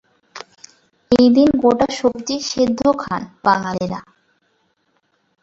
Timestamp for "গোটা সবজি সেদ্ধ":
1.63-2.79